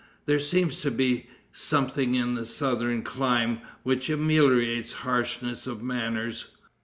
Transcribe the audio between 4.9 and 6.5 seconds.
harshness of manners.